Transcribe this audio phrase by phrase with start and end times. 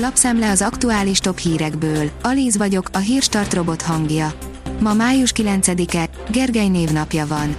[0.00, 2.10] Lapszemle az aktuális top hírekből.
[2.22, 4.32] Alíz vagyok, a hírstart robot hangja.
[4.80, 7.56] Ma május 9-e, Gergely névnapja van.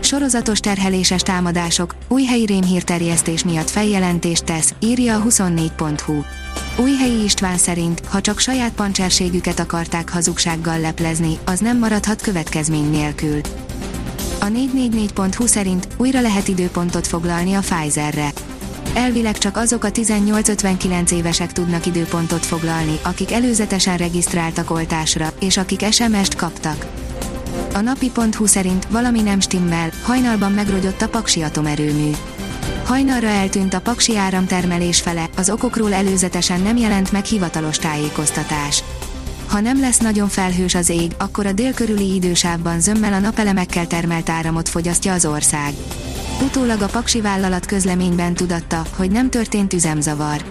[0.00, 6.22] Sorozatos terheléses támadások, új helyi rémhírterjesztés miatt feljelentést tesz, írja a 24.hu.
[6.82, 13.40] Újhelyi István szerint, ha csak saját pancserségüket akarták hazugsággal leplezni, az nem maradhat következmény nélkül.
[14.40, 18.32] A 444.hu szerint újra lehet időpontot foglalni a Pfizerre.
[18.94, 25.84] Elvileg csak azok a 18-59 évesek tudnak időpontot foglalni, akik előzetesen regisztráltak oltásra, és akik
[25.90, 26.86] SMS-t kaptak.
[27.74, 32.10] A napi.hu szerint valami nem stimmel, hajnalban megrogyott a Paksi atomerőmű.
[32.84, 38.82] Hajnalra eltűnt a Paksi áramtermelés fele, az okokról előzetesen nem jelent meg hivatalos tájékoztatás.
[39.46, 44.28] Ha nem lesz nagyon felhős az ég, akkor a délkörüli idősávban zömmel a napelemekkel termelt
[44.28, 45.74] áramot fogyasztja az ország.
[46.42, 50.44] Utólag a Paksi vállalat közleményben tudatta, hogy nem történt üzemzavar.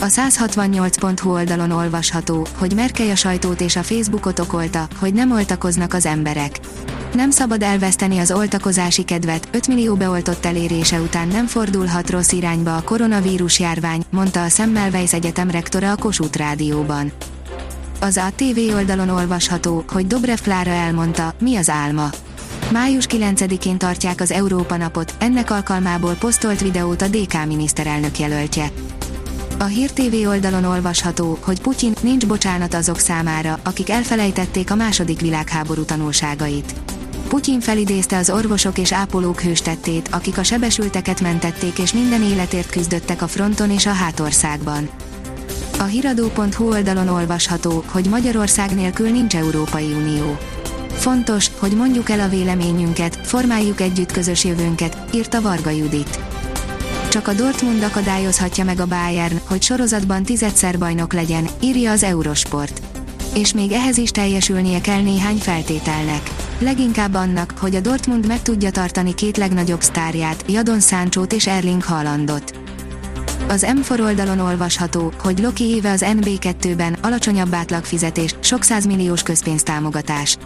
[0.00, 5.94] A 168.hu oldalon olvasható, hogy Merkely a sajtót és a Facebookot okolta, hogy nem oltakoznak
[5.94, 6.60] az emberek.
[7.14, 12.76] Nem szabad elveszteni az oltakozási kedvet, 5 millió beoltott elérése után nem fordulhat rossz irányba
[12.76, 17.12] a koronavírus járvány, mondta a Semmelweis Egyetem rektora a Kossuth Rádióban.
[18.00, 22.10] Az ATV oldalon olvasható, hogy Dobrev Klára elmondta, mi az álma.
[22.72, 28.70] Május 9-én tartják az Európa napot, ennek alkalmából posztolt videót a DK miniszterelnök jelöltje.
[29.58, 35.20] A Hír TV oldalon olvasható, hogy Putyin nincs bocsánat azok számára, akik elfelejtették a második
[35.20, 36.74] világháború tanulságait.
[37.28, 43.22] Putyin felidézte az orvosok és ápolók hőstettét, akik a sebesülteket mentették és minden életért küzdöttek
[43.22, 44.88] a fronton és a hátországban.
[45.78, 50.38] A hiradó.hu oldalon olvasható, hogy Magyarország nélkül nincs Európai Unió.
[50.98, 56.18] Fontos, hogy mondjuk el a véleményünket, formáljuk együtt közös jövőnket, írta Varga Judit.
[57.08, 62.80] Csak a Dortmund akadályozhatja meg a Bayern, hogy sorozatban tizedszer bajnok legyen, írja az Eurosport.
[63.34, 66.22] És még ehhez is teljesülnie kell néhány feltételnek.
[66.58, 71.82] Leginkább annak, hogy a Dortmund meg tudja tartani két legnagyobb sztárját, Jadon Sanchót és Erling
[71.82, 72.58] Haalandot.
[73.48, 80.36] Az M4 oldalon olvasható, hogy Loki éve az NB2-ben alacsonyabb átlagfizetés, sok százmilliós közpénztámogatás.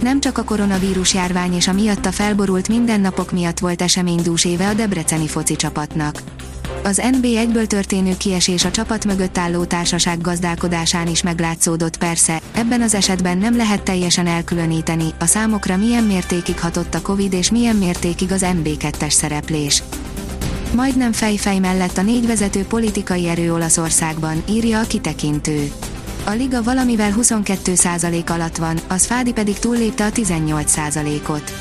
[0.00, 4.74] Nem csak a koronavírus járvány és a miatta felborult mindennapok miatt volt eseménydús éve a
[4.74, 6.22] debreceni foci csapatnak.
[6.84, 12.94] Az NB1-ből történő kiesés a csapat mögött álló társaság gazdálkodásán is meglátszódott persze, ebben az
[12.94, 18.32] esetben nem lehet teljesen elkülöníteni, a számokra milyen mértékig hatott a Covid és milyen mértékig
[18.32, 19.82] az NB2-es szereplés.
[20.74, 25.72] Majdnem fejfej mellett a négy vezető politikai erő Olaszországban, írja a kitekintő.
[26.28, 31.52] A liga valamivel 22% alatt van, az Fádi pedig túllépte a 18%-ot.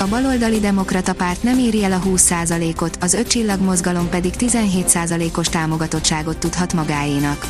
[0.00, 6.38] A baloldali demokrata párt nem éri el a 20%-ot, az öt mozgalom pedig 17%-os támogatottságot
[6.38, 7.46] tudhat magáénak.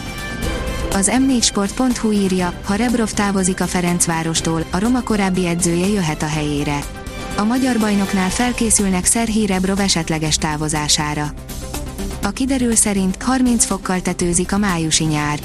[0.92, 6.78] Az m4sport.hu írja, ha Rebrov távozik a Ferencvárostól, a Roma korábbi edzője jöhet a helyére.
[7.36, 11.32] A magyar bajnoknál felkészülnek Szerhí Rebrov esetleges távozására.
[12.22, 15.40] A kiderül szerint 30 fokkal tetőzik a májusi nyár.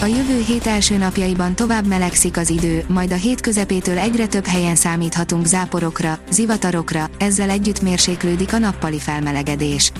[0.00, 4.46] A jövő hét első napjaiban tovább melegszik az idő, majd a hét közepétől egyre több
[4.46, 9.92] helyen számíthatunk záporokra, zivatarokra, ezzel együtt mérséklődik a nappali felmelegedés.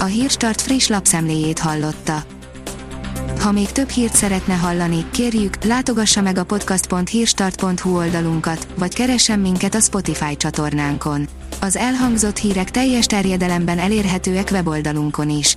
[0.00, 2.22] A Hírstart friss lapszemléjét hallotta.
[3.40, 9.74] Ha még több hírt szeretne hallani, kérjük, látogassa meg a podcast.hírstart.hu oldalunkat, vagy keressen minket
[9.74, 11.28] a Spotify csatornánkon.
[11.60, 15.56] Az elhangzott hírek teljes terjedelemben elérhetőek weboldalunkon is.